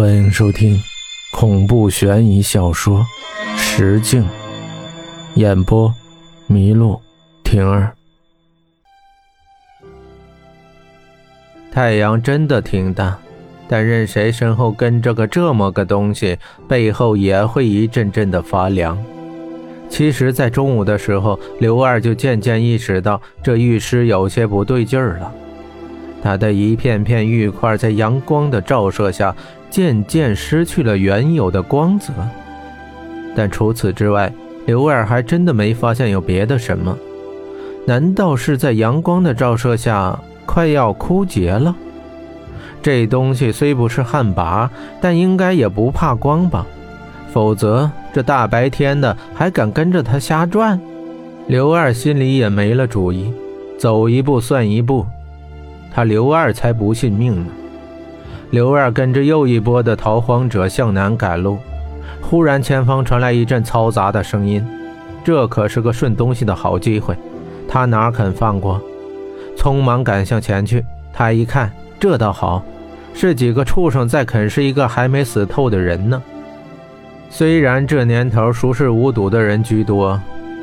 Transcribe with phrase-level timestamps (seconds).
[0.00, 0.82] 欢迎收听
[1.30, 3.06] 恐怖悬疑小说
[3.58, 4.22] 《石镜》，
[5.34, 5.94] 演播：
[6.48, 6.98] 麋鹿
[7.44, 7.92] 婷儿。
[11.70, 13.18] 太阳真的挺大，
[13.68, 18.98] 但任谁身后跟着个这么个东西，背后也会一阵阵的发凉。
[19.90, 25.30] 其实，在中午的时候，刘二就渐渐意识到这玉尸有些不对劲儿了。
[26.22, 29.34] 他的一片片玉块在阳光的照射下，
[29.70, 32.12] 渐渐失去了原有的光泽。
[33.34, 34.32] 但除此之外，
[34.66, 36.96] 刘二还真的没发现有别的什么。
[37.86, 41.74] 难道是在阳光的照射下快要枯竭了？
[42.82, 44.68] 这东西虽不是旱魃，
[45.00, 46.66] 但应该也不怕光吧？
[47.32, 50.78] 否则这大白天的还敢跟着他瞎转？
[51.46, 53.32] 刘二心里也没了主意，
[53.78, 55.06] 走一步算一步。
[55.92, 57.46] 他刘二才不信命呢！
[58.50, 61.58] 刘二跟着又一波的逃荒者向南赶路，
[62.20, 64.66] 忽然前方传来一阵嘈杂的声音，
[65.24, 67.16] 这可是个顺东西的好机会，
[67.68, 68.80] 他哪肯放过？
[69.56, 70.84] 匆忙赶向前去。
[71.12, 72.64] 他一看，这倒好，
[73.12, 76.22] 是几个畜生在啃食一个还没死透的人呢。
[77.28, 80.18] 虽然这年头熟视无睹的人居多，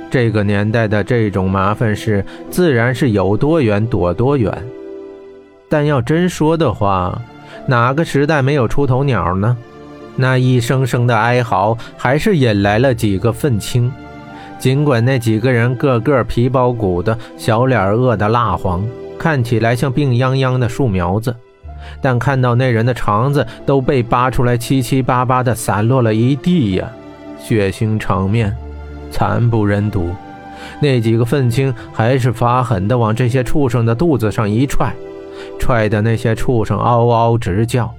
[0.10, 4.52] 这个年代的这种麻烦事，自然是有多远躲多远。
[5.70, 7.22] 但要真说的话，
[7.66, 9.58] 哪个时代没有出头鸟呢？
[10.16, 13.92] 那一声声的哀嚎，还是引来了几个愤青。
[14.58, 18.84] 尽管那几个人个个皮包骨的，小脸饿得蜡黄，
[19.20, 21.36] 看起来像病殃殃的树苗子，
[22.02, 26.90] 但看到那人的肠子都被扒出来，七七八八的散落了一地呀，
[27.40, 28.56] 血腥场面，
[29.12, 30.10] 惨不忍睹。
[30.80, 34.92] 那几个愤青还是发狠的往这些畜生的肚子上一踹。
[35.60, 37.94] 踹的那些畜生嗷嗷直叫，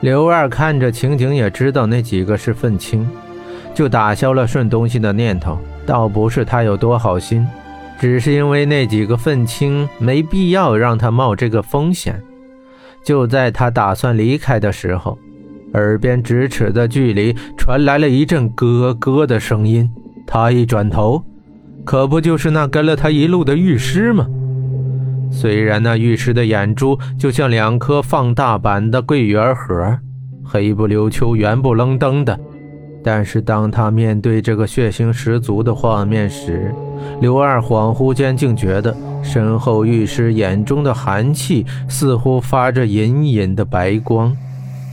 [0.00, 3.08] 刘二看着情景也知道那几个是愤青，
[3.74, 5.58] 就打消了顺东西的念头。
[5.84, 7.46] 倒不是他有多好心，
[7.98, 12.22] 只是因为那几个愤青没必要让他冒这个风险。
[13.04, 15.18] 就在他打算离开的时候，
[15.74, 19.90] 耳边咫尺的距离传来了一阵咯咯的声音。
[20.24, 21.22] 他一转头，
[21.84, 24.26] 可不就是那跟了他一路的玉尸吗？
[25.32, 29.98] 虽然那玉石的眼珠就像两颗放大版的桂圆核，
[30.44, 32.38] 黑不溜秋、圆不愣登的，
[33.02, 36.72] 但是当他面对这个血腥十足的画面时，
[37.20, 44.36] 刘二恍惚间竟觉得身后玉石眼中的寒气似乎发着隐隐的白光。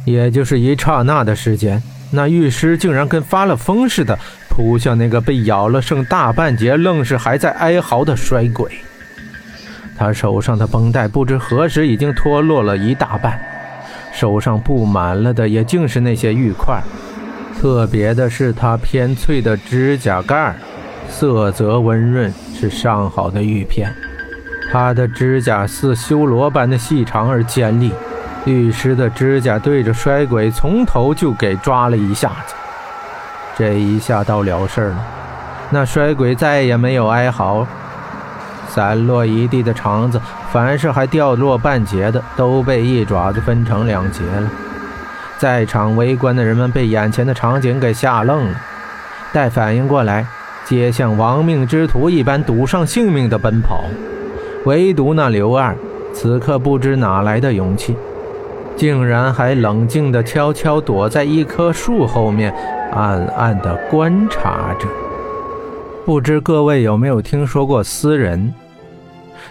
[0.05, 4.17] 也就是一刹那的时间，那玉石竟然跟发了疯似的
[4.49, 8.71] 扑向那个被咬了剩大半截、愣是还在哀嚎的衰鬼。
[9.99, 13.37] 他手上的绷带不知何时已经脱落了一大半，
[14.13, 16.81] 手上布满了的也竟是那些玉块。
[17.59, 20.55] 特别的是，他偏脆的指甲盖
[21.09, 23.93] 色泽温润，是上好的玉片。
[24.71, 27.91] 他的指甲似修罗般的细长而尖利。
[28.45, 32.55] 律师的指甲对着衰鬼从头就给抓了一下子，
[33.57, 35.05] 这一下倒了事了。
[35.69, 37.67] 那衰鬼再也没有哀嚎。
[38.69, 40.21] 散落一地的肠子，
[40.51, 44.47] 凡是还掉落半截的，都被一爪子分成两截了。
[45.37, 48.55] 在场围观的人们被眼前的场景给吓愣了，
[49.33, 50.25] 待反应过来，
[50.65, 53.83] 皆像亡命之徒一般赌上性命的奔跑。
[54.65, 55.75] 唯独那刘二，
[56.13, 57.95] 此刻不知哪来的勇气，
[58.75, 62.53] 竟然还冷静地悄悄躲在一棵树后面，
[62.91, 64.87] 暗暗地观察着。
[66.09, 68.51] 不知各位有没有听说过私人？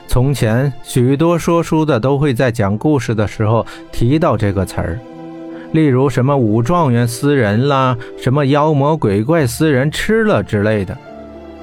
[0.09, 4.99] 从前许多说书的都会在讲故事的时候提到这个词儿，
[5.71, 10.99] 例如什么武状元私人啦，什么妖魔鬼怪私人吃了之类的。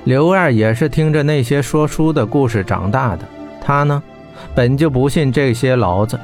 [0.05, 3.25] 刘二也是听着那些说书的故事长大的，
[3.59, 4.01] 他呢，
[4.55, 6.17] 本就不信这些老子。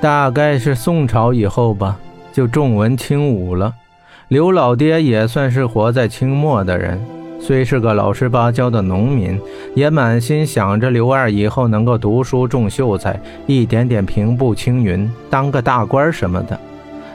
[0.00, 1.98] 大概是宋朝以后吧，
[2.32, 3.74] 就重文轻武了。
[4.28, 6.98] 刘老爹也算是活在清末的人。
[7.44, 9.36] 虽是个老实巴交的农民，
[9.74, 16.56] 也满心想着刘二以后能够读书种秀才，一点点平步青云，当个大官什么的。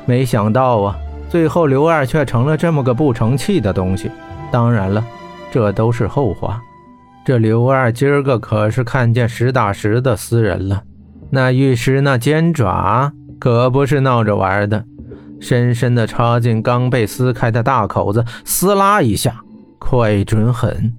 [0.05, 0.97] 没想到啊，
[1.29, 4.11] 最后刘二却成了这么个不成器的东西。
[4.51, 5.01] 当然了，
[5.49, 6.61] 这都是后话。
[7.25, 10.83] 这刘二今儿个可是看见实打实的私人了，
[11.29, 14.83] 那玉石那尖爪可不是闹着玩的，
[15.39, 19.41] 深深地插进刚被撕开的大口子，撕拉一下。
[19.79, 20.93] 快准狠，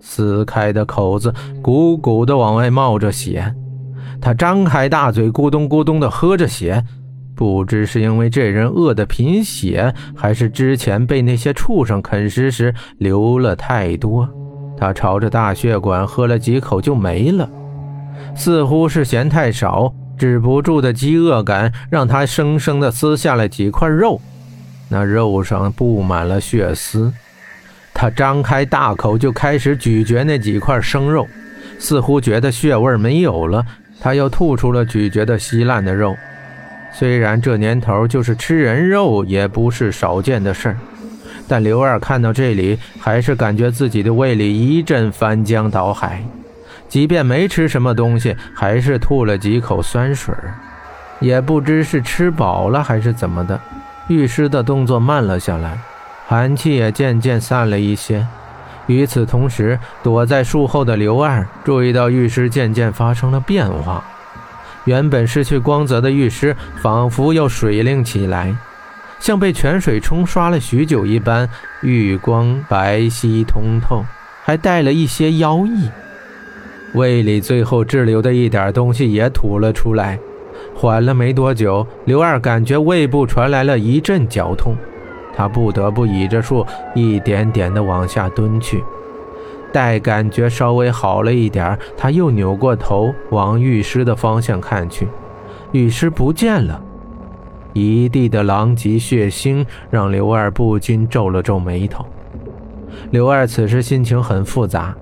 [0.00, 1.32] 撕开的口子
[1.62, 3.54] 鼓鼓的往外冒着血，
[4.20, 6.84] 他张开大嘴，咕咚咕咚的喝着血，
[7.34, 14.28] 不知是因为这人饿得贫血，还是之前被那些畜生啃食时流了太多，
[14.76, 17.48] 他朝着大血管喝了几口就没了。
[18.36, 24.20] 似乎是嫌太少，止不住的饥饿感让他生生的撕下了几块肉，
[24.88, 27.12] 那肉上布满了血丝。
[28.04, 31.26] 他张开大口就开始咀嚼那几块生肉，
[31.78, 33.64] 似乎觉得血味没有了，
[33.98, 36.14] 他又吐出了咀嚼的稀烂的肉。
[36.92, 40.76] 虽然这年头就是吃人肉也不是少见的事儿，
[41.48, 46.22] 但刘二看到这里，还是感觉自己的胃里一阵翻江倒海。
[46.90, 50.34] 即便没吃什么东西，还是吐了几口酸水
[51.20, 53.58] 也不知是吃饱了还是怎么的，
[54.08, 55.78] 御师的动作慢了下来，
[56.26, 58.26] 寒气也渐渐散了一些。
[58.86, 64.04] 与此同时，躲在树后的刘二注意到玉师渐渐发生了变化。
[64.84, 68.54] 原本失去光泽的玉石，仿佛又水灵起来，
[69.18, 71.48] 像被泉水冲刷了许久一般，
[71.80, 74.04] 玉光白皙通透，
[74.42, 75.88] 还带了一些妖异。
[76.92, 80.18] 胃里最后滞留的一点东西也吐了出来，
[80.74, 84.76] 缓了没多久，刘二感觉胃部传来了一阵绞痛，
[85.36, 88.82] 他不得不倚着树，一点点地往下蹲去。
[89.72, 95.08] 待感觉稍微好了一点，他又扭过头往玉尸的方向看去，
[95.72, 96.80] 玉尸不见了，
[97.72, 102.06] 一地的狼藉血腥让刘二不禁皱了皱眉头。
[103.10, 104.94] 刘二此时心情很复杂，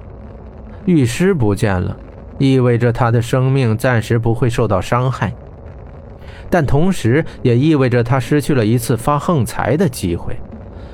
[0.86, 1.94] 玉尸不见了，
[2.38, 5.34] 意味着他的生命暂时不会受到伤害，
[6.52, 10.36] 但同时也意味着他失去了一次发横财的机会。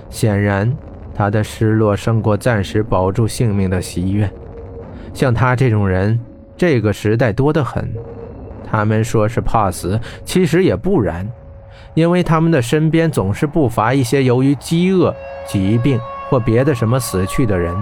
[0.08, 0.72] 显然。
[1.18, 4.30] 他的失落胜过暂时保住性命的喜悦。
[5.12, 6.16] 像他这种人，
[6.56, 7.92] 这个时代多得很。
[8.64, 11.28] 他们说是怕死，其实也不然，
[11.94, 15.12] 因为他们的身边总是不乏一些由于饥饿、
[15.44, 15.98] 疾病
[16.30, 17.74] 或别的什么死去的人。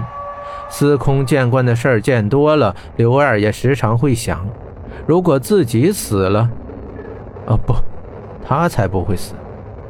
[0.67, 4.43] 司空见惯的事儿见多了，刘二也时常会想：
[5.05, 6.49] 如果自己死了，
[7.47, 7.73] 啊不，
[8.45, 9.33] 他才不会死。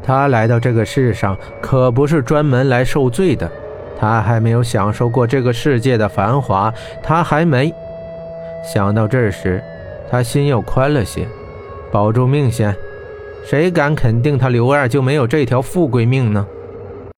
[0.02, 3.52] 他来到这个世上可不是专门来受罪的，
[4.00, 6.74] 他还没有享受过这个世界的繁华，
[7.04, 7.74] 他还没
[8.64, 9.62] 想到这时，
[10.10, 11.28] 他心又宽了些。
[11.92, 12.76] 保住命先，
[13.46, 16.46] 谁敢肯定他刘二就没有这条富贵命呢？